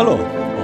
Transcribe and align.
Hallo 0.00 0.18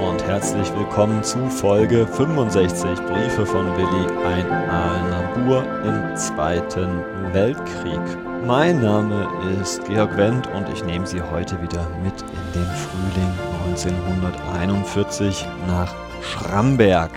und 0.09 0.23
herzlich 0.23 0.67
willkommen 0.75 1.21
zu 1.23 1.37
Folge 1.47 2.07
65 2.07 2.99
Briefe 3.05 3.45
von 3.45 3.67
Willi, 3.77 4.07
ein 4.25 4.51
Aalener 4.51 5.27
Bur 5.35 5.63
im 5.85 6.15
Zweiten 6.15 7.03
Weltkrieg. 7.33 8.01
Mein 8.47 8.81
Name 8.81 9.29
ist 9.61 9.85
Georg 9.85 10.17
Wendt 10.17 10.47
und 10.55 10.67
ich 10.69 10.83
nehme 10.85 11.05
Sie 11.05 11.21
heute 11.21 11.61
wieder 11.61 11.87
mit 12.03 12.19
in 12.19 12.53
den 12.55 12.65
Frühling 12.65 13.31
1941 13.69 15.45
nach 15.67 15.93
Schramberg, 16.23 17.11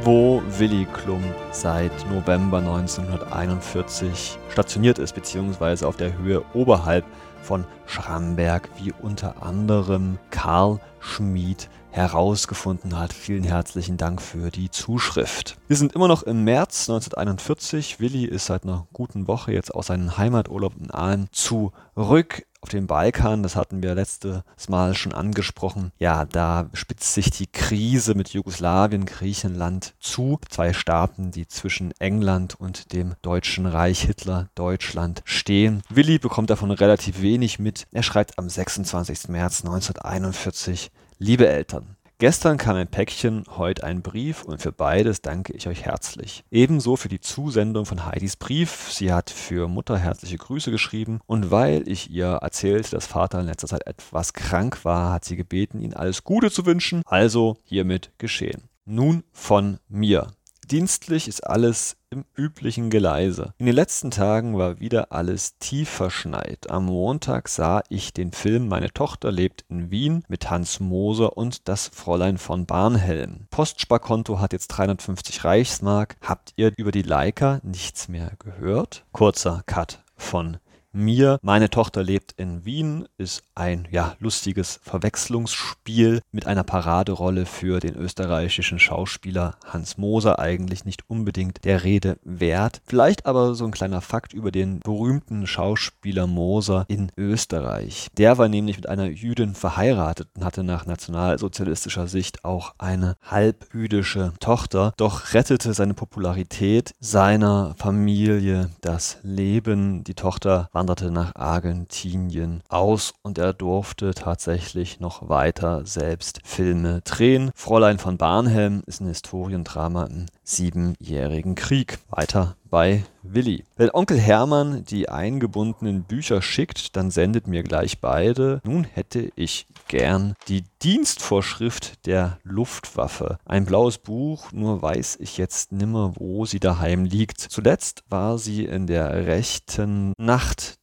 wo 0.00 0.42
Willi 0.56 0.86
Klum 0.86 1.22
seit 1.50 1.92
November 2.10 2.56
1941 2.56 4.38
stationiert 4.48 4.98
ist, 4.98 5.14
beziehungsweise 5.14 5.86
auf 5.86 5.98
der 5.98 6.16
Höhe 6.16 6.42
oberhalb 6.54 7.04
von 7.46 7.64
Schramberg, 7.86 8.68
wie 8.76 8.92
unter 8.92 9.42
anderem 9.42 10.18
Karl 10.30 10.80
Schmid 10.98 11.68
herausgefunden 11.92 12.98
hat. 12.98 13.12
Vielen 13.12 13.44
herzlichen 13.44 13.96
Dank 13.96 14.20
für 14.20 14.50
die 14.50 14.70
Zuschrift. 14.70 15.56
Wir 15.68 15.76
sind 15.76 15.94
immer 15.94 16.08
noch 16.08 16.24
im 16.24 16.42
März 16.42 16.90
1941. 16.90 18.00
Willi 18.00 18.24
ist 18.24 18.46
seit 18.46 18.64
einer 18.64 18.88
guten 18.92 19.28
Woche 19.28 19.52
jetzt 19.52 19.72
aus 19.72 19.86
seinem 19.86 20.18
Heimaturlaub 20.18 20.74
in 20.78 20.90
Aalen 20.90 21.28
zurück 21.30 22.44
auf 22.66 22.70
dem 22.70 22.88
Balkan, 22.88 23.44
das 23.44 23.54
hatten 23.54 23.80
wir 23.80 23.94
letztes 23.94 24.42
Mal 24.68 24.96
schon 24.96 25.12
angesprochen, 25.12 25.92
ja, 26.00 26.24
da 26.24 26.68
spitzt 26.72 27.14
sich 27.14 27.30
die 27.30 27.46
Krise 27.46 28.16
mit 28.16 28.30
Jugoslawien, 28.30 29.06
Griechenland 29.06 29.94
zu. 30.00 30.40
Zwei 30.50 30.72
Staaten, 30.72 31.30
die 31.30 31.46
zwischen 31.46 31.92
England 32.00 32.58
und 32.58 32.92
dem 32.92 33.14
Deutschen 33.22 33.66
Reich 33.66 34.00
Hitler 34.00 34.48
Deutschland 34.56 35.22
stehen. 35.24 35.82
Willi 35.90 36.18
bekommt 36.18 36.50
davon 36.50 36.72
relativ 36.72 37.22
wenig 37.22 37.60
mit. 37.60 37.86
Er 37.92 38.02
schreibt 38.02 38.36
am 38.36 38.48
26. 38.48 39.28
März 39.28 39.60
1941, 39.60 40.90
liebe 41.20 41.46
Eltern, 41.46 41.95
Gestern 42.18 42.56
kam 42.56 42.76
ein 42.76 42.88
Päckchen, 42.88 43.44
heute 43.58 43.84
ein 43.84 44.00
Brief 44.00 44.42
und 44.42 44.62
für 44.62 44.72
beides 44.72 45.20
danke 45.20 45.52
ich 45.52 45.68
euch 45.68 45.84
herzlich. 45.84 46.44
Ebenso 46.50 46.96
für 46.96 47.10
die 47.10 47.20
Zusendung 47.20 47.84
von 47.84 48.06
Heidis 48.06 48.36
Brief. 48.36 48.90
Sie 48.90 49.12
hat 49.12 49.28
für 49.28 49.68
Mutter 49.68 49.98
herzliche 49.98 50.38
Grüße 50.38 50.70
geschrieben 50.70 51.20
und 51.26 51.50
weil 51.50 51.86
ich 51.86 52.10
ihr 52.10 52.38
erzählte, 52.40 52.92
dass 52.92 53.06
Vater 53.06 53.40
in 53.40 53.46
letzter 53.46 53.66
Zeit 53.66 53.86
etwas 53.86 54.32
krank 54.32 54.82
war, 54.86 55.12
hat 55.12 55.26
sie 55.26 55.36
gebeten, 55.36 55.82
ihn 55.82 55.92
alles 55.92 56.24
Gute 56.24 56.50
zu 56.50 56.64
wünschen. 56.64 57.02
Also 57.04 57.58
hiermit 57.64 58.12
geschehen. 58.16 58.62
Nun 58.86 59.22
von 59.32 59.78
mir. 59.86 60.28
Dienstlich 60.70 61.28
ist 61.28 61.46
alles 61.46 61.96
im 62.10 62.24
üblichen 62.36 62.90
Geleise. 62.90 63.54
In 63.58 63.66
den 63.66 63.74
letzten 63.76 64.10
Tagen 64.10 64.58
war 64.58 64.80
wieder 64.80 65.12
alles 65.12 65.58
tief 65.58 65.88
verschneit. 65.88 66.68
Am 66.70 66.86
Montag 66.86 67.48
sah 67.48 67.84
ich 67.88 68.12
den 68.12 68.32
Film 68.32 68.66
Meine 68.66 68.92
Tochter 68.92 69.30
lebt 69.30 69.64
in 69.68 69.92
Wien 69.92 70.24
mit 70.26 70.50
Hans 70.50 70.80
Moser 70.80 71.36
und 71.36 71.68
das 71.68 71.86
Fräulein 71.86 72.36
von 72.36 72.66
Barnhelm. 72.66 73.46
Postsparkonto 73.50 74.40
hat 74.40 74.52
jetzt 74.52 74.66
350 74.68 75.44
Reichsmark. 75.44 76.16
Habt 76.20 76.52
ihr 76.56 76.72
über 76.76 76.90
die 76.90 77.02
Leica 77.02 77.60
nichts 77.62 78.08
mehr 78.08 78.32
gehört? 78.40 79.04
Kurzer 79.12 79.62
Cut 79.66 80.02
von 80.16 80.56
mir. 80.96 81.38
Meine 81.42 81.70
Tochter 81.70 82.02
lebt 82.02 82.32
in 82.36 82.64
Wien, 82.64 83.06
ist 83.18 83.42
ein 83.54 83.86
ja, 83.90 84.16
lustiges 84.18 84.80
Verwechslungsspiel 84.82 86.20
mit 86.32 86.46
einer 86.46 86.64
Paraderolle 86.64 87.46
für 87.46 87.80
den 87.80 87.94
österreichischen 87.94 88.78
Schauspieler 88.78 89.56
Hans 89.66 89.98
Moser, 89.98 90.38
eigentlich 90.38 90.84
nicht 90.84 91.08
unbedingt 91.08 91.64
der 91.64 91.84
Rede 91.84 92.18
wert. 92.24 92.80
Vielleicht 92.86 93.26
aber 93.26 93.54
so 93.54 93.64
ein 93.64 93.70
kleiner 93.70 94.00
Fakt 94.00 94.32
über 94.32 94.50
den 94.50 94.80
berühmten 94.80 95.46
Schauspieler 95.46 96.26
Moser 96.26 96.86
in 96.88 97.12
Österreich. 97.16 98.08
Der 98.16 98.38
war 98.38 98.48
nämlich 98.48 98.76
mit 98.76 98.88
einer 98.88 99.06
Jüdin 99.06 99.54
verheiratet 99.54 100.28
und 100.34 100.44
hatte 100.44 100.64
nach 100.64 100.86
nationalsozialistischer 100.86 102.08
Sicht 102.08 102.44
auch 102.44 102.74
eine 102.78 103.16
halbjüdische 103.22 104.32
Tochter, 104.40 104.94
doch 104.96 105.34
rettete 105.34 105.74
seine 105.74 105.94
Popularität 105.94 106.94
seiner 107.00 107.74
Familie 107.76 108.70
das 108.80 109.18
Leben. 109.22 110.04
Die 110.04 110.14
Tochter 110.14 110.68
war 110.72 110.85
wanderte 110.86 111.10
nach 111.10 111.34
Argentinien 111.34 112.62
aus 112.68 113.12
und 113.22 113.38
er 113.38 113.52
durfte 113.52 114.14
tatsächlich 114.14 115.00
noch 115.00 115.28
weiter 115.28 115.84
selbst 115.84 116.38
Filme 116.44 117.00
drehen. 117.00 117.50
Fräulein 117.56 117.98
von 117.98 118.18
Barnhelm 118.18 118.84
ist 118.86 119.00
ein 119.00 119.08
Historiendrama 119.08 120.04
im 120.04 120.26
Siebenjährigen 120.44 121.56
Krieg. 121.56 121.98
Weiter 122.08 122.54
bei 122.76 123.02
Willi. 123.22 123.64
Wenn 123.76 123.90
Onkel 123.90 124.18
Hermann 124.18 124.84
die 124.84 125.08
eingebundenen 125.08 126.02
Bücher 126.02 126.42
schickt, 126.42 126.94
dann 126.94 127.10
sendet 127.10 127.46
mir 127.46 127.62
gleich 127.62 128.02
beide. 128.02 128.60
Nun 128.64 128.84
hätte 128.84 129.30
ich 129.34 129.66
gern 129.88 130.34
die 130.48 130.62
Dienstvorschrift 130.82 132.04
der 132.04 132.38
Luftwaffe. 132.42 133.38
Ein 133.46 133.64
blaues 133.64 133.96
Buch, 133.96 134.52
nur 134.52 134.82
weiß 134.82 135.16
ich 135.20 135.38
jetzt 135.38 135.72
nimmer, 135.72 136.12
wo 136.16 136.44
sie 136.44 136.60
daheim 136.60 137.06
liegt. 137.06 137.40
Zuletzt 137.40 138.04
war 138.10 138.36
sie 138.36 138.66
in 138.66 138.86
der 138.86 139.26
rechten 139.26 140.12